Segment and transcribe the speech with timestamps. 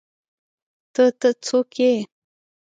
[0.93, 1.93] _ته، ته، څوک يې؟